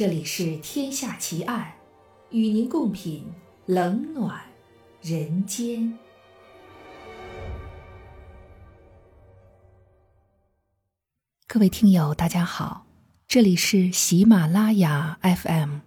[0.00, 1.74] 这里是《天下奇案》，
[2.34, 3.22] 与您共品
[3.66, 4.40] 冷暖
[5.02, 5.98] 人间。
[11.46, 12.86] 各位听友，大家好，
[13.28, 15.80] 这里是喜马拉雅 FM，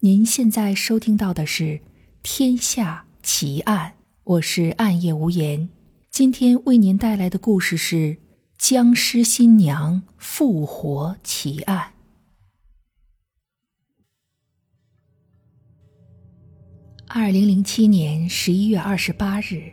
[0.00, 1.64] 您现在收听到的是
[2.22, 5.68] 《天下奇案》，我是暗夜无言。
[6.10, 8.16] 今天为您带来的故事是
[8.56, 11.92] 僵尸新娘复活奇案。
[17.20, 19.72] 二零零七年十一月二十八日，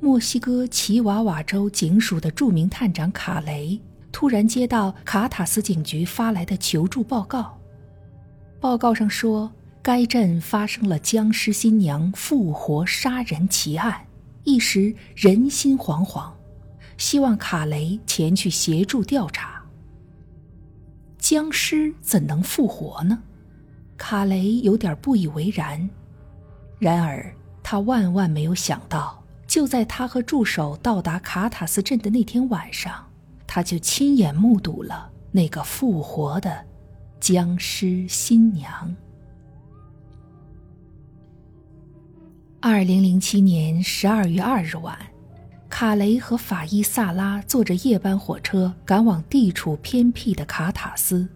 [0.00, 3.78] 墨西哥奇瓦瓦州警署的著名探长卡雷
[4.10, 7.60] 突然接到卡塔斯警局发来的求助报告。
[8.58, 14.06] 报告上说，该镇发生了僵尸新娘复活杀人奇案，
[14.44, 16.32] 一时人心惶惶，
[16.96, 19.62] 希望卡雷前去协助调查。
[21.18, 23.22] 僵尸怎能复活呢？
[23.98, 25.86] 卡雷有点不以为然。
[26.78, 33.06] 然而，他万万没有想到，就在他和助手到达卡塔斯镇的那天晚上，
[33.46, 36.64] 他就亲眼目睹了那个复活的
[37.18, 38.94] 僵尸新娘。
[42.60, 44.98] 二零零七年十二月二日晚，
[45.70, 51.28] 卡雷和法医萨拉坐着夜班火车赶往地处偏僻的卡塔斯。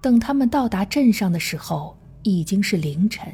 [0.00, 3.32] 等他们到达镇上的时候，已经是凌晨。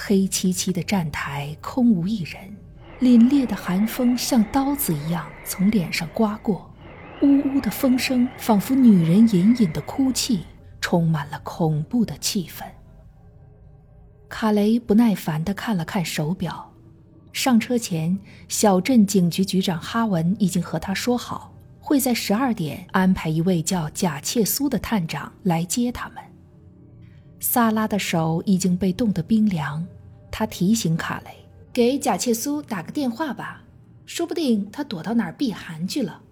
[0.00, 2.56] 黑漆漆的站台空无一人，
[3.00, 6.72] 凛冽的寒风像刀子一样从脸上刮过，
[7.20, 10.44] 呜呜的风声仿佛女人隐隐的哭泣，
[10.80, 12.62] 充满了恐怖的气氛。
[14.28, 16.72] 卡雷不耐烦地看了看手表，
[17.32, 26.22] 上车前，小镇警局局长哈文已经和他说好，会在十二点安排一位叫贾切苏的探长来接他们。
[27.40, 29.86] 萨拉的手已经被冻得冰凉，
[30.38, 31.32] 他提醒卡雷
[31.74, 33.64] ：“给贾切苏打个电话吧，
[34.06, 36.22] 说不定他躲到哪儿避寒去了。”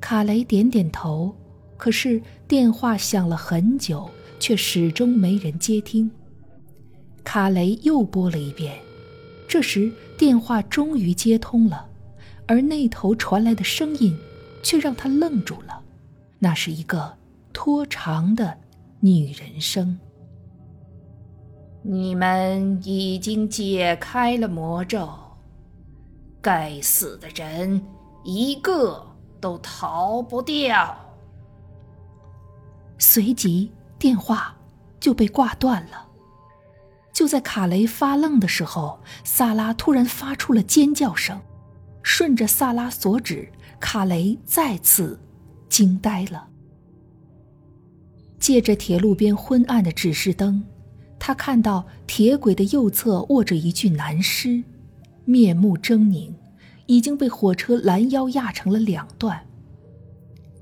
[0.00, 1.36] 卡雷点点头，
[1.76, 6.10] 可是电话响了很久，却始终没人接听。
[7.22, 8.80] 卡雷又拨了一遍，
[9.46, 11.86] 这时电话终于接通了，
[12.46, 14.16] 而那头传来的声音
[14.62, 15.82] 却让他愣住了，
[16.38, 17.18] 那是一个
[17.52, 18.56] 拖长的。
[19.00, 19.98] 女人声
[21.82, 25.08] ：“你们已经解开了魔咒，
[26.40, 27.82] 该死的人
[28.22, 29.06] 一个
[29.40, 30.96] 都逃不掉。”
[32.98, 34.54] 随即电话
[34.98, 36.06] 就被挂断了。
[37.12, 41.40] 就在卡雷发愣的时候，萨拉突然发出了尖叫声。
[42.02, 45.20] 顺着萨拉所指，卡雷再次
[45.68, 46.48] 惊呆了。
[48.38, 50.64] 借着铁路边昏暗的指示灯，
[51.20, 54.64] 他看到铁轨的右侧卧着一具男尸，
[55.26, 56.32] 面目狰狞，
[56.86, 59.46] 已经被火车拦腰压成了两段。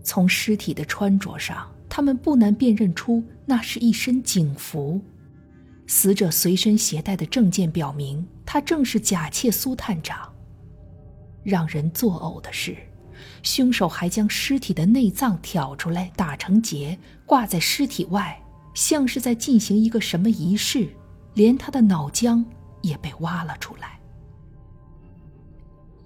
[0.03, 5.01] 从尸体的穿着上，他们不难辨认出那是一身警服。
[5.87, 10.31] 死者随身携带的证件表明，他正是贾切苏探长。
[11.45, 12.77] 让人作呕的是。
[13.43, 18.39] 凶手还将尸体的内脏挑出来，打成结，挂在尸体外，
[18.79, 20.89] 像是在进行一个什么仪式。
[21.35, 22.45] 连他的脑浆
[22.83, 24.01] 也被挖了出来。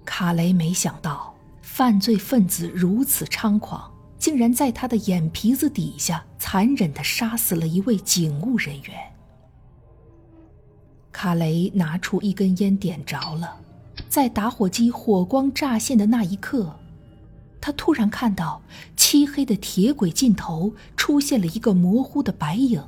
[0.04, 8.94] 卡雷没想到，犯罪分子如此猖狂，竟然在他的眼皮子底下残忍地杀死了一位警务人员。
[11.10, 13.56] 卡雷拿出一根烟，点着了，
[14.10, 16.78] 在打火机火光乍现的那一刻。
[17.62, 18.60] 他突然看到
[18.96, 22.82] 漆黑的铁轨尽头出现了一个模糊的白影。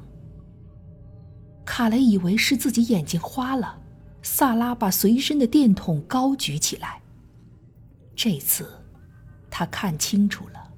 [1.64, 3.81] 卡雷以为是自己眼睛花了，
[4.20, 7.00] 萨拉把随身的电筒高举起来。
[8.16, 8.69] 这次，
[9.48, 10.72] 他看清楚了，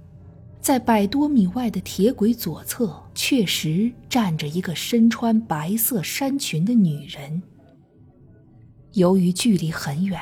[0.61, 7.43] 在百多米外的铁轨左侧确实站着一个身穿白色衫裙的女人。
[8.93, 10.21] 由于距离很远，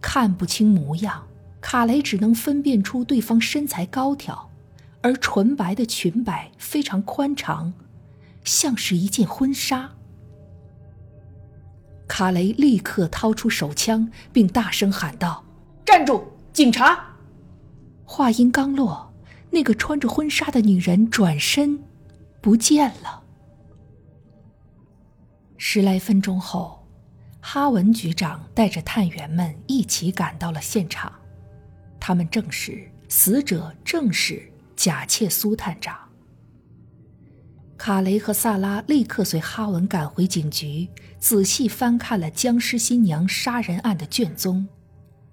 [0.00, 1.26] 看不清模样。
[1.60, 4.50] 卡雷只能分辨出对方身材高挑，
[5.02, 7.72] 而纯白的裙摆非常宽长，
[8.44, 9.90] 像是一件婚纱。
[12.08, 15.44] 卡雷立刻掏出手枪，并大声喊道
[15.86, 17.14] ：“站住，警察！”
[18.04, 19.12] 话音刚落，
[19.50, 21.84] 那个穿着婚纱的女人转身，
[22.40, 23.22] 不见了。
[25.56, 26.84] 十来分钟后，
[27.40, 31.12] 哈文局长带着探员们一起赶到了现场。
[32.10, 34.42] 他们证实，死者正是
[34.74, 35.96] 贾切苏探长。
[37.78, 40.88] 卡雷和萨拉立刻随哈文赶回警局，
[41.20, 44.66] 仔细翻看了僵尸新娘杀人案的卷宗。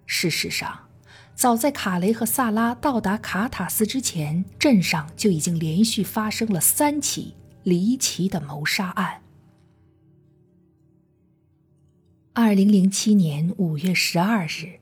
[0.06, 0.88] 事实上，
[1.33, 7.33] 早在卡雷和萨拉到达卡塔斯之前，镇上就已经连续发生了三起
[7.63, 9.24] 离奇的谋杀案。
[12.33, 14.79] 二零零七年五月十二日，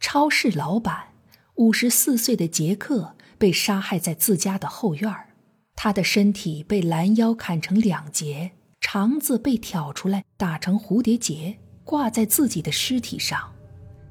[0.00, 1.08] 超市老板
[1.56, 5.28] 五十四岁的杰克被杀害在自家的后院儿。
[5.76, 13.52] 他的身体被拦腰砍成两截，肠子被挑出来打成蝴蝶结，挂在自己的尸体上，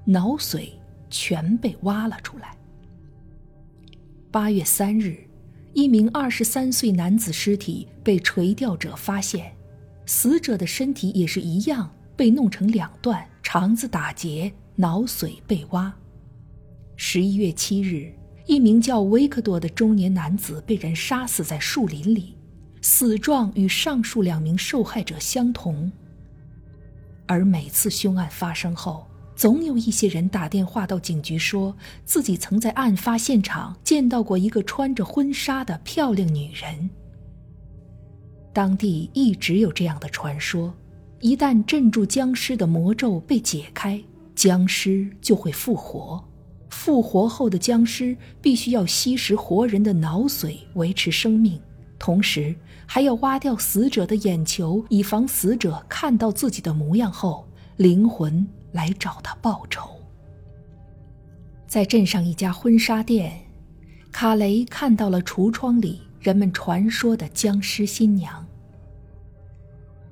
[0.06, 0.70] 脑髓
[1.10, 2.56] 全被挖了出来。
[4.32, 5.18] 八月三日，
[5.74, 9.54] 一名二十三岁男子尸体被垂钓者发现，
[10.06, 15.94] 死者的身体也是一样被弄成两段，肠子打结，脑髓被挖。
[16.96, 18.14] 十一月七日。
[18.46, 22.36] 一名叫维克多的中年男子被人杀死在树林里，
[22.82, 25.90] 死状与上述两名受害者相同。
[27.26, 31.74] 而每次凶案发生后，总有一些人打电话到警局，说
[32.04, 36.90] 自己曾在案发现场见到过一个穿着婚纱的漂亮女人。
[38.52, 40.74] 当地一直有这样的传说：
[41.22, 44.04] 一旦镇住僵尸的魔咒被解开，
[44.36, 46.22] 僵尸就会复活。
[46.74, 51.62] 复活后的僵尸必须要吸食活人的脑髓维持生命，
[52.00, 52.54] 同时
[52.86, 57.48] 还要挖掉死者的眼球，以防死者看到自己的模样后
[57.78, 59.88] 灵魂来找他报仇。
[61.68, 63.40] 在镇上一家婚纱店，
[64.12, 68.46] 卡雷看到了橱窗里人们传说的僵尸新娘。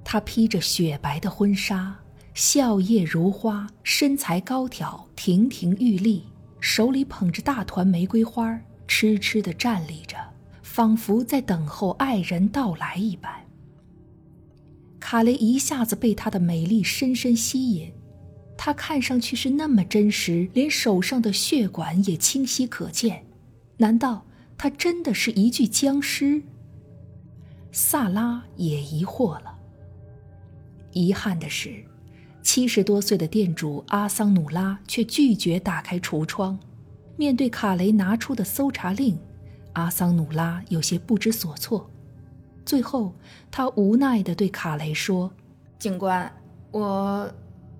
[0.05, 1.99] 她披着雪白的婚纱，
[2.33, 6.23] 笑靥如花，身材高挑，亭亭玉立。
[6.61, 10.15] 手里捧着大团玫瑰花，痴痴地站立着，
[10.61, 13.33] 仿佛在等候爱人到来一般。
[14.99, 17.91] 卡雷一下子被她的美丽深深吸引，
[18.55, 23.25] 她看上去是那么真实，连手上的血管也清晰可见。
[23.77, 24.23] 难道
[24.55, 26.43] 她真的是一具僵尸？
[27.71, 29.57] 萨拉也疑惑了。
[30.91, 31.83] 遗憾的是。
[32.41, 36.57] 七十多岁的店主阿桑努拉却拒绝打开橱窗。
[37.17, 39.17] 面对卡雷拿出的搜查令，
[39.73, 41.89] 阿桑努拉有些不知所措。
[42.65, 43.13] 最后，
[43.51, 45.31] 他无奈地对卡雷说
[45.77, 46.31] ：“警官，
[46.71, 47.31] 我，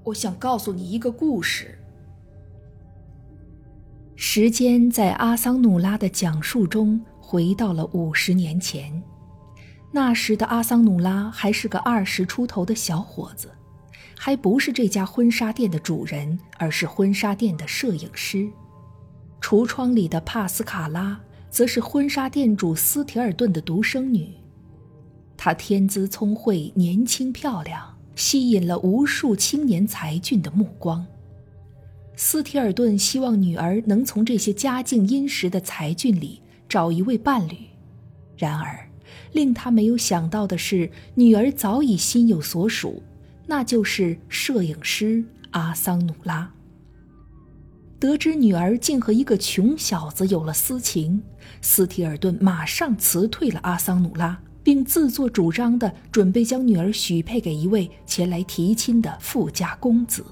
[0.04, 1.78] 我想告诉你一个故事。”
[4.16, 9.02] 时间在阿桑努拉的讲述中回到了五十年前。
[9.92, 13.50] 那时的阿桑努拉还是个二十出头的小伙子。
[14.24, 18.48] 还不是这家婚纱店的主人，而是婚纱店的摄影师。
[19.42, 21.20] 橱窗里的帕斯卡拉
[21.50, 24.30] 则是婚纱店主斯提尔顿的独生女。
[25.36, 31.04] 她天资聪慧，年轻漂亮，吸引了无数青年才俊的目光。
[32.16, 37.58] 斯提尔顿希望女儿能从这些家境殷实的才俊里找一位伴侣，
[38.38, 38.88] 然而，
[39.32, 43.02] 令他没有想到的是，女儿早已心有所属。
[43.48, 46.52] 那就是摄影师阿桑努拉。
[48.00, 51.22] 得知女儿竟和一个穷小子有了私情，
[51.62, 60.26] 斯提尔顿马上辞退了阿桑努拉，并自作主张的准备将女儿许配给一位前来提亲的富家公子。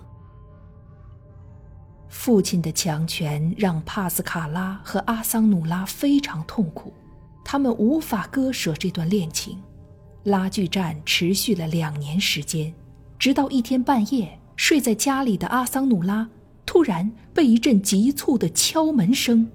[2.07, 6.91] 父亲的强权让帕斯卡拉和阿桑努拉非常痛苦，
[7.45, 9.59] 他们无法割舍这段恋情。
[10.23, 12.73] 拉锯战持续了两年时间。
[13.19, 16.29] 直到一天半夜，睡在家里的阿桑努拉
[16.65, 19.45] 突然被一阵急促的敲门声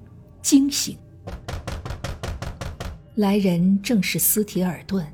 [0.42, 0.98] 惊醒。
[3.14, 5.06] 来人正是斯提尔顿，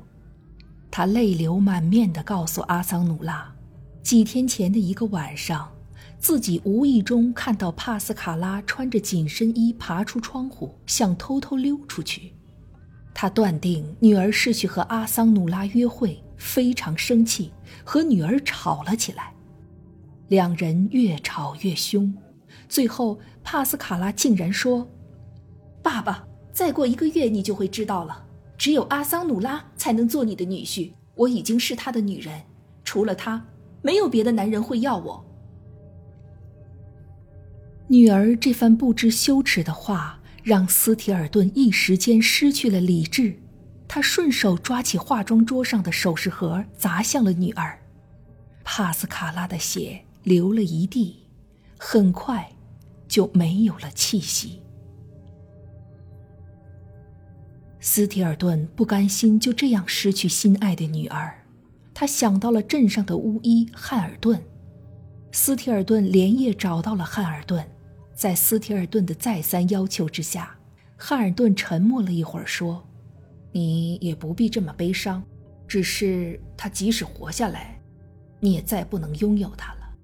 [0.91, 3.49] 他泪流满面地告诉阿桑努拉，
[4.03, 5.71] 几天前的一个晚上，
[6.19, 12.33] 自己无意中看到帕斯卡拉穿着紧身衣爬出窗户，想偷偷溜出去。
[13.13, 16.21] 他断定女儿是去和阿桑努拉约会。
[16.41, 17.51] 非常生气，
[17.85, 19.31] 和女儿吵了起来，
[20.29, 22.11] 两人越吵越凶，
[22.67, 24.89] 最后帕斯卡拉竟然说
[25.83, 28.25] ：“爸爸，再过一个月你就会知道了，
[28.57, 32.41] 只有阿桑努拉才能做你的女婿，我已经是他的女人，
[32.83, 33.45] 除了他，
[33.83, 35.23] 没有别的男人会要我。”
[37.87, 43.40] 女儿这番不知羞耻的话，让斯提尔顿一时间失去了理智。
[43.93, 47.77] 他顺手抓起化妆桌上的首饰盒，砸向了女儿。
[48.63, 51.27] 帕斯卡拉的血流了一地，
[51.77, 52.49] 很快
[53.05, 54.61] 就没有了气息。
[57.81, 61.43] 斯提尔顿不甘心就这样失去心爱的女儿，
[61.93, 64.41] 他想到了镇上的巫医汉尔顿。
[65.33, 67.69] 斯提尔顿连夜找到了汉尔顿，
[68.13, 70.55] 在斯提尔顿的再三要求之下，
[70.95, 72.87] 汉尔顿沉默了一会儿，说
[73.51, 75.23] ：“你也不必这么悲伤，
[75.67, 77.81] 只是他即使活下来，
[78.39, 79.95] 你也再不能拥有他了。”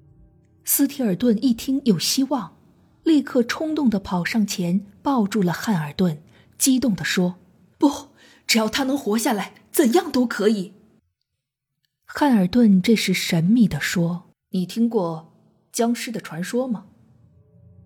[0.65, 2.57] 斯提尔顿一听有希望，
[3.03, 6.21] 立刻冲动地跑上前抱住了汉尔顿，
[6.57, 7.35] 激动地说
[7.77, 8.09] ：“不，
[8.45, 10.73] 只要他能活下来，怎样都可以。”
[12.05, 14.23] 汉尔顿这时神秘地说。
[14.51, 15.33] 你听过
[15.73, 16.85] 僵尸的传说吗？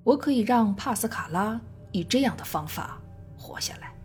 [0.04, 1.60] 我可以让帕斯卡拉
[1.92, 3.02] 以这样的方法
[3.36, 3.96] 活下来。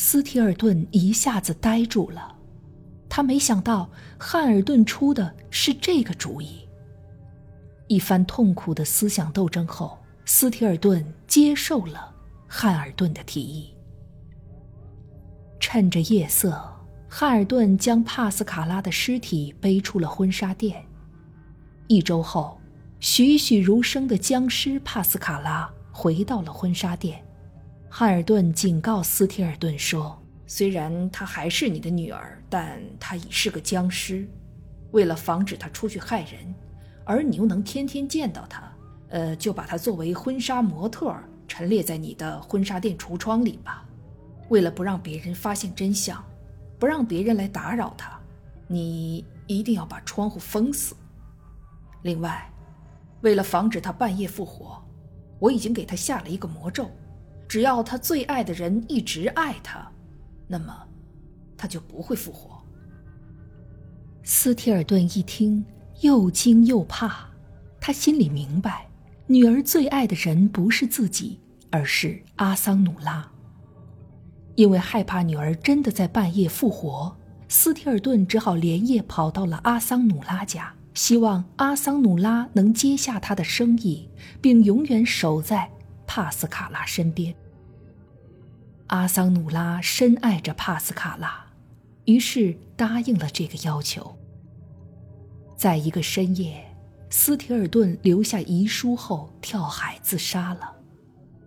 [0.00, 2.32] 斯提尔顿一下子呆住了，
[3.08, 6.68] 他没想到汉尔顿出的是这个主意。
[7.88, 12.14] 一番痛苦的思想斗争后，斯提尔顿接受了
[12.46, 13.74] 汉尔顿的提议。
[15.58, 16.56] 趁着夜色，
[17.08, 20.80] 汉尔顿将帕斯卡拉的尸体背出了婚纱店。
[21.88, 22.60] 一周后，
[23.00, 27.20] 栩栩如生的僵尸帕斯卡拉回到了婚纱店。
[27.98, 34.24] 汉尔顿警告斯提尔顿说：“虽然她还是你的女儿，但她已是个僵尸。
[34.92, 36.54] 为了防止她出去害人，
[37.04, 38.72] 而你又能天天见到她，
[39.08, 41.12] 呃，就把她作为婚纱模特
[41.48, 43.84] 陈列在你的婚纱店橱窗里吧。
[44.48, 46.24] 为了不让别人发现真相，
[46.78, 48.16] 不让别人来打扰她，
[48.68, 50.94] 你一定要把窗户封死。”
[52.02, 52.48] 另外，
[53.22, 54.80] 为了防止她半夜复活，
[55.40, 56.88] 我已经给她下了一个魔咒：
[57.48, 59.90] 只要他最爱的人一直爱他，
[60.46, 60.86] 那么
[61.56, 62.62] 他就不会复活。
[64.22, 65.64] 斯提尔顿一听，
[66.02, 67.26] 又惊又怕。
[67.80, 68.86] 他心里明白，
[69.26, 71.40] 女儿最爱的人不是自己，
[71.70, 73.26] 而是阿桑努拉。
[74.54, 77.16] 因为害怕女儿真的在半夜复活，
[77.48, 80.74] 斯提尔顿只好连夜跑到了阿桑努拉家。
[80.92, 85.70] 希望阿桑努拉能接下他的生意，并永远守在
[86.08, 87.32] 帕斯卡拉身边。
[88.88, 91.46] 阿桑努拉深爱着帕斯卡拉，
[92.06, 94.16] 于是答应了这个要求。
[95.56, 96.64] 在一个深夜，
[97.10, 100.74] 斯提尔顿留下遗书后跳海自杀了。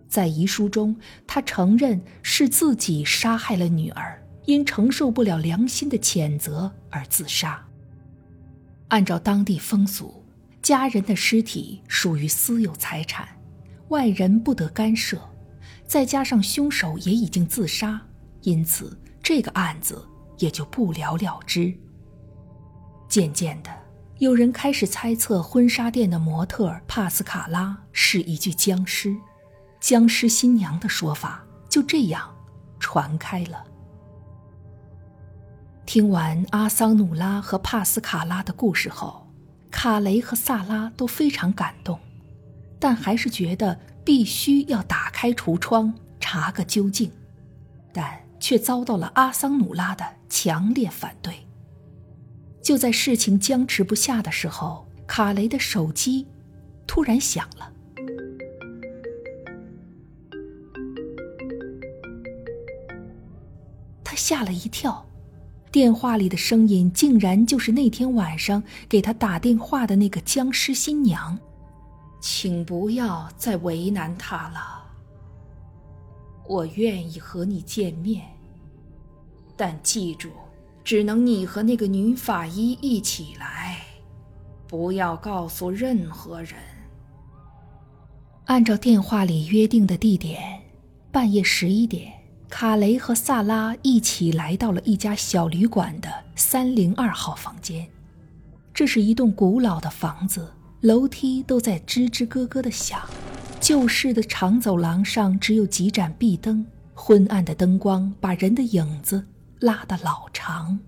[0.08, 7.66] 在遗书中，他承认是自己杀害了女儿，因承受不了良心的谴责而自杀。
[8.88, 10.22] 按照当地风俗，
[10.60, 13.26] 家人的尸体属于私有财产，
[13.92, 15.16] 外人不得干涉。
[15.86, 18.00] 再加上凶手也已经自杀，
[18.40, 20.02] 因此这个案子
[20.38, 21.72] 也就不了了之。
[23.08, 23.70] 渐渐的，
[24.18, 29.14] 有人开始猜测婚纱店的模特帕斯卡拉是一具僵尸，
[29.80, 32.34] 僵尸新娘的说法就这样
[32.80, 33.62] 传开了。
[35.84, 39.28] 听完阿桑努拉和帕斯卡拉的故事后，
[39.70, 42.00] 卡雷和萨拉都非常感动，
[42.82, 47.12] 但还是觉得必须要打开橱窗查个究竟，
[47.92, 51.46] 但却遭到了阿桑努拉的强烈反对。
[52.60, 56.26] 就在事情僵持不下的时候，卡雷的手机
[56.84, 57.72] 突然响了，
[64.02, 65.06] 他吓了一跳。
[65.70, 71.38] 电话里的声音竟然就是那天晚上给他打电话的那个僵尸新娘，
[72.22, 74.80] 请不要再为难他了。
[76.46, 78.24] 我愿意和你见面，
[79.56, 80.30] 但记住，
[80.84, 83.80] 只能你和那个女法医一起来，
[84.68, 86.54] 不要告诉任何人。
[88.44, 90.62] 按照电话里约定的地点，
[91.10, 92.12] 半夜十一点。
[92.48, 97.88] 卡雷和萨拉一起来到了一家小旅馆的三零二号房间。
[98.74, 100.52] 这是一栋古老的房子，
[100.82, 103.00] 楼梯都在吱吱咯咯的响。
[103.60, 109.24] 旧式的长走廊上只有几盏壁灯，昏暗的灯光把人的影子
[109.60, 110.78] 拉得老长。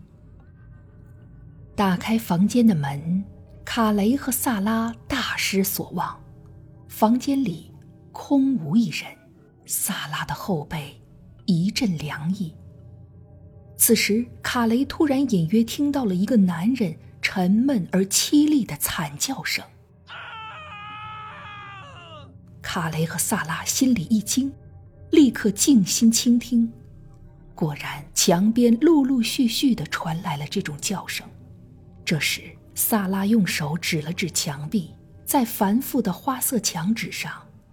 [1.76, 3.24] 打开房间的门，
[3.64, 6.20] 卡雷和萨拉大失所望，
[6.88, 7.72] 房间里
[8.10, 9.06] 空无一人。
[9.64, 11.00] 萨拉的后背。
[11.46, 12.54] 一阵凉意。
[13.76, 19.62] 此时，卡雷突然隐约听到了一个男人沉闷而凄厉的惨叫声。
[22.74, 24.52] 卡雷和萨拉心里一惊，
[25.12, 26.68] 立刻静心倾听。
[27.54, 31.24] 果然，墙边陆陆续续的传来了这种叫声。
[32.04, 32.42] 这时，
[32.74, 34.90] 萨拉用手指了指墙壁，
[35.24, 37.30] 在繁复的花色墙纸上，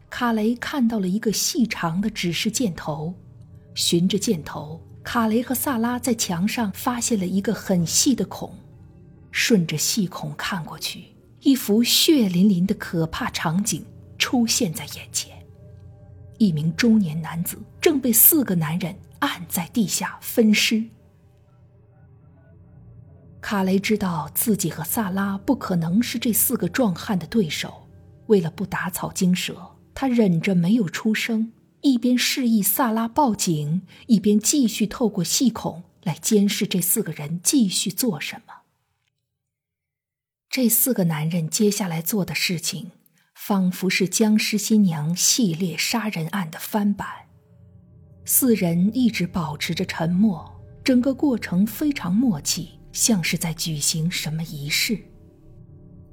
[0.08, 3.12] 卡雷看到了一个细长的指示箭头。
[3.74, 8.56] 循着箭头，卡雷和萨拉在墙上发现了一个很细的孔，
[9.32, 11.06] 顺着细孔看过去，
[11.40, 13.84] 一幅血淋淋的可怕场景
[14.32, 15.46] 出现在眼前：
[16.38, 20.86] 一名中年男子正被四个男人按在地下分尸。
[23.42, 27.90] 卡雷知道自己和萨拉不可能是这四个壮汉的对手，
[28.28, 38.62] 为了不打草惊蛇，他忍着没有出声，一边示意萨拉报警，一边继续透过细孔来监视这四个人继续做什么。
[40.50, 42.92] 这四个男人接下来做的事情，
[43.52, 47.06] 仿佛是僵尸新娘系列杀人案的翻版。
[48.24, 50.50] 四人一直保持着沉默，
[50.86, 52.80] 整个过程非常默契。
[52.94, 54.98] 像是在举行什么仪式。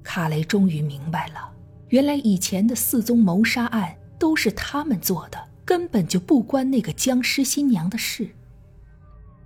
[0.03, 1.53] 卡雷终于明白了，
[1.91, 8.29] 原来以前的四宗谋杀案都是他们做的，根本就不关那个僵尸新娘的事。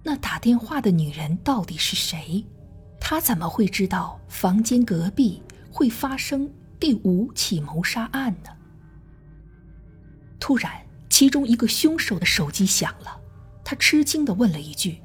[0.02, 2.42] 那打电话的女人到底是谁？
[2.98, 6.50] 她怎么会知道房间隔壁会发生
[6.82, 8.50] 第五起谋杀案呢？
[10.40, 10.72] 突然，
[11.08, 13.20] 其中一个凶手的手机响了，
[13.62, 15.00] 他吃惊的问了一句：“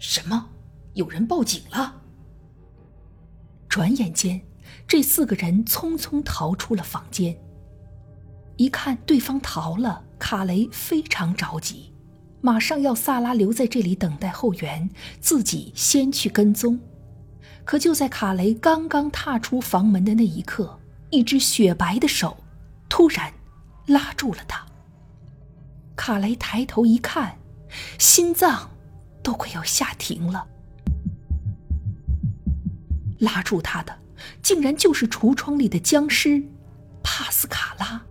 [0.00, 0.48] 什么？”
[0.94, 2.00] 有人报警了。
[3.68, 4.40] 转眼间，
[4.88, 7.38] 这四个人匆匆逃出了房间。
[8.56, 11.92] 一看对方逃了，卡雷非常着急，
[12.40, 14.88] 马上要萨拉留在这里等待后援，
[15.20, 16.80] 自己先去跟踪。
[17.66, 20.79] 可就在卡雷刚刚踏出房门的那一刻，
[21.10, 22.36] 一只雪白的手
[22.88, 23.32] 突然
[23.86, 24.64] 拉住了他。
[25.96, 27.38] 卡雷抬头一看，
[27.98, 28.70] 心脏
[29.22, 30.46] 都快要吓停了。
[33.18, 33.98] 拉住他的，
[34.42, 36.42] 竟然就是橱窗里的僵尸
[37.02, 38.02] 帕斯卡拉。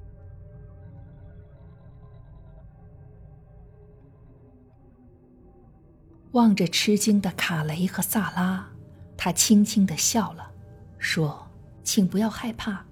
[6.34, 8.70] 望着吃惊的卡雷和萨拉，
[9.18, 10.52] 他轻轻的笑了，
[11.00, 11.50] 说
[11.84, 12.86] ：“请不要害怕，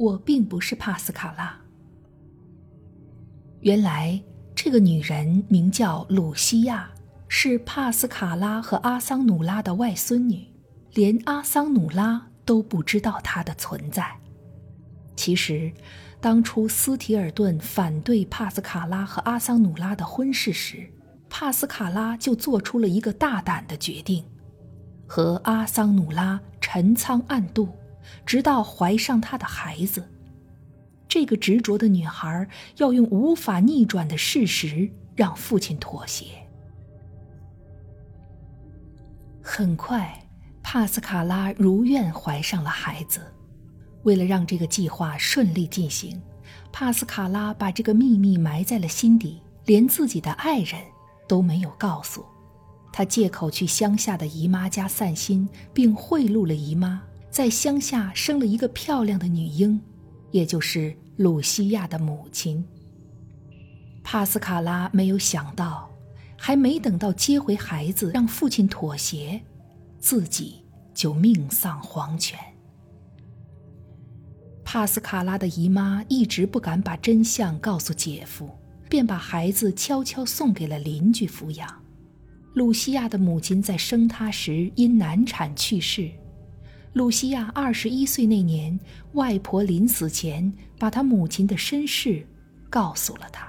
[0.00, 1.60] 我并不是帕斯卡拉。
[3.60, 4.18] 原来
[4.54, 6.90] 这个女人名叫鲁西亚，
[7.28, 10.48] 是帕斯卡拉和阿桑努拉的外孙女。”
[10.94, 14.18] 连阿桑努拉都不知道她的存在。
[15.14, 15.70] 其实，
[16.20, 20.90] 当初斯提尔顿反对帕斯卡拉和阿桑努拉的婚事时，
[21.28, 24.24] 帕斯卡拉就做出了一个大胆的决定：
[25.06, 27.68] 和阿桑努拉陈仓暗度，
[28.24, 30.08] 直到怀上他的孩子。
[31.08, 36.26] 这个执着的女孩要用无法逆转的事实让父亲妥协。
[39.42, 40.16] 很快。
[40.62, 43.20] 帕斯卡拉如愿怀上了孩子。
[44.04, 46.20] 为了让这个计划顺利进行，
[46.70, 50.80] 帕斯卡拉把这个秘密埋在了心底，连自己的爱人
[51.26, 52.24] 都没有告诉。
[52.92, 59.80] 他借口去乡下的姨妈家散心，并贿赂了姨妈，在乡下生了一个漂亮的女婴，
[60.32, 62.64] 也就是鲁西亚的母亲。
[64.02, 65.88] 帕斯卡拉没有想到，
[66.36, 69.40] 还没等到接回孩子，让父亲妥协。
[69.98, 70.64] 自己
[70.94, 72.38] 就命丧黄泉。
[74.64, 78.48] 帕斯卡拉的姨妈一直不敢把真相告诉姐夫，
[78.88, 81.68] 便把孩子悄悄送给了邻居抚养。
[82.54, 86.10] 露西亚的母亲在生他时因难产去世。
[86.92, 88.78] 露西亚二十一岁那年，
[89.12, 92.26] 外婆临死前把她母亲的身世
[92.68, 93.48] 告诉了她。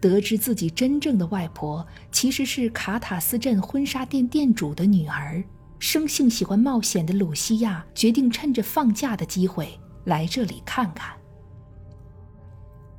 [0.00, 5.44] 得知自己真正的外婆其实是卡塔斯镇婚纱店店主的女儿，
[5.78, 9.68] 生性喜欢冒险的露西亚决定趁着放假的机会
[10.04, 11.14] 来这里看看。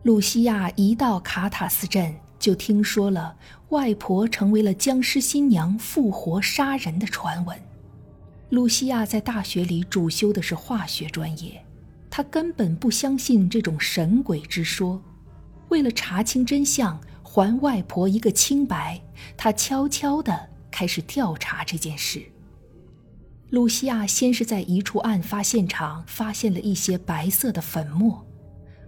[0.04, 3.36] 露西亚一到卡塔斯镇，就听说了
[3.70, 7.60] 外婆成为了僵尸新娘复活杀人的传闻。
[8.52, 11.66] 露西亚在大学里主修的是化学专业，
[12.10, 15.02] 她根本不相信这种神鬼之说。
[15.70, 19.02] 为了查清真相，还外婆一个清白，
[19.38, 22.22] 她悄悄地开始调查这件事。
[23.52, 28.28] 露西亚先是在一处案发现场发现了一些白色的粉末，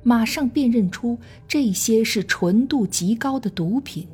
[0.04, 4.10] 马上辨认出这些是纯度极高的毒品。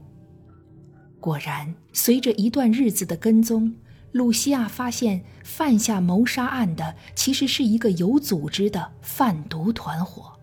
[1.20, 3.74] 果然，随着一段日子的跟踪，
[4.12, 10.34] 露西亚发现犯下谋杀案的其实是一个有组织的贩毒团伙，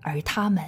[0.00, 0.64] 而他们。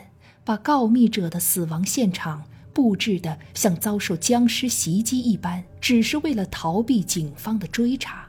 [0.47, 8.29] 把告密者的死亡现场布置的像遭受僵尸袭击一般，只是为了逃避警方的追查。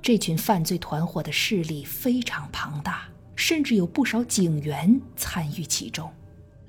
[0.00, 3.02] 这群犯罪团伙的势力非常庞大，
[3.36, 6.10] 甚至有不少警员参与其中。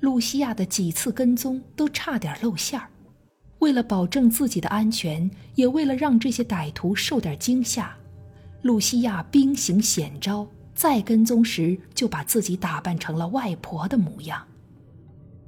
[0.00, 2.90] 露西亚的几次跟踪都差点露馅儿。
[3.62, 7.96] 为了保证自己的安全，也为了让这些歹徒受点惊吓，
[8.62, 10.44] 露西亚兵行险招，
[10.74, 14.44] 再跟踪时就把自己打扮成了外婆的模样。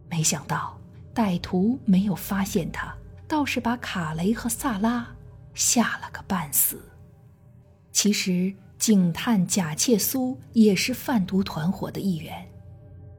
[0.09, 0.79] 没想到
[1.13, 2.95] 歹徒没有发现他，
[3.27, 5.09] 倒是把卡雷和萨拉
[5.53, 6.81] 吓了个半死。
[7.91, 12.47] 其实，警探贾切苏也是贩毒团伙的一员。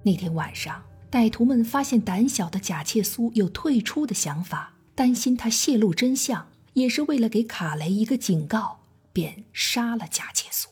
[0.03, 0.81] 那天晚上，
[1.11, 4.71] 歹徒们发现胆小的贾切苏有退出的想法。
[4.95, 8.79] 担心他泄露真相，也是为了给卡雷一个警告，
[9.11, 10.69] 便杀了贾切苏。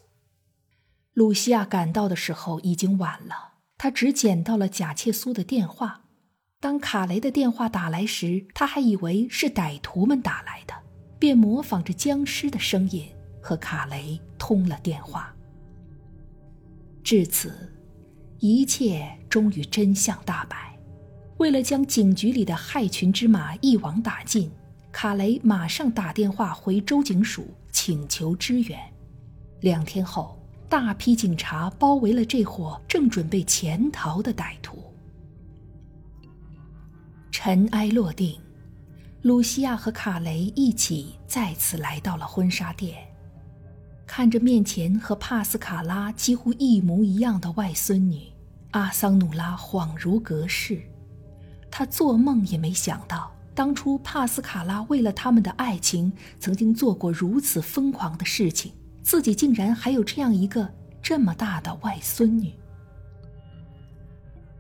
[1.14, 6.06] 露西亚赶到的时候已经晚了，他只捡到了贾切苏的电话。
[6.60, 10.74] 当卡雷的电话打来时，他还以为是歹徒们打来的，
[11.20, 13.06] 便模仿着僵尸的声音
[13.42, 15.36] 和卡雷通了电话。
[17.04, 17.70] 至此，
[18.40, 20.73] 一切终于真相大白。
[21.44, 24.50] 为了将警局里的害群之马一网打尽，
[24.94, 28.80] 卡雷马上打电话回州警署请求支援。
[29.60, 34.82] 两天后，大批警察包围了这伙正准备潜逃的歹徒。
[37.30, 38.40] 尘埃落定，
[39.24, 42.96] 露西亚和卡雷一起再次来到了婚纱店，
[44.08, 48.32] 看着面前和帕斯卡拉几乎一模一样的外孙女，
[48.72, 50.82] 阿桑努拉恍如隔世。
[51.76, 62.54] 他做梦也没想到，当初帕斯卡拉为了他们的爱情，曾经做过如此疯狂的事情，自己竟然还有这样一个这么大的外孙女。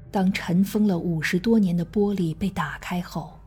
[0.10, 3.39] 当尘封了五十多年的玻璃被打开后，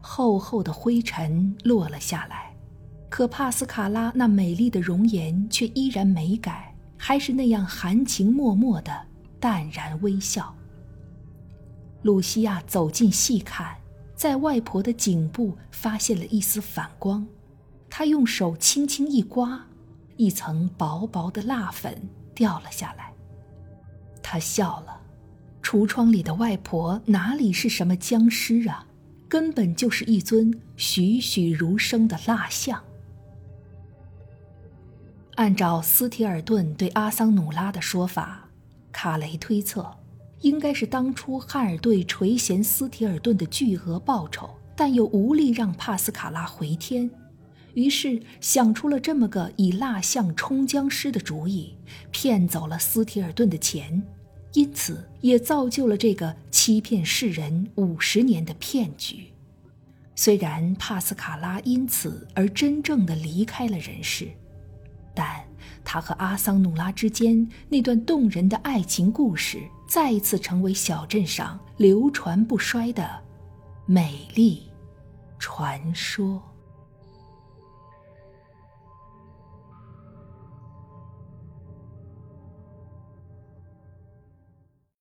[0.00, 2.56] 厚厚的灰尘落了下来，
[3.10, 8.90] 可帕斯卡拉那美丽的容颜却依然没改，还是那样含情脉脉的
[9.38, 10.54] 淡然微笑。
[12.02, 13.76] 露西亚走近细看，
[14.14, 17.26] 在外婆的颈部发现了一丝反光，
[17.88, 19.66] 她用手轻轻一刮，
[20.16, 23.12] 一层薄薄的蜡粉掉了下来。
[24.22, 25.00] 她笑了，
[25.62, 28.86] 橱窗里的外婆哪里是什么僵尸啊，
[29.28, 32.82] 根本就是一尊栩栩如生的蜡像。
[35.36, 38.48] 按照斯提尔顿对阿桑努拉的说法，
[38.92, 39.98] 卡雷推测。
[40.42, 47.10] 应该是当初汉尔顿垂涎斯提尔顿的巨额报酬，但又无力让帕斯卡拉回天，
[47.74, 51.74] 于是想出了这么个以蜡像充僵尸的主意，
[52.10, 54.02] 骗走了斯提尔顿的钱，
[54.52, 59.28] 因此也造就了这个欺骗世人五十年的骗局。
[60.14, 64.28] 虽然帕斯卡拉因此而真正的离开了人世，
[65.14, 65.42] 但
[65.84, 69.62] 他和阿桑努拉之间那段动人的爱情故事。
[69.92, 73.22] 再一次成为小镇上流传不衰的
[73.84, 74.62] 美丽
[75.38, 76.51] 传说。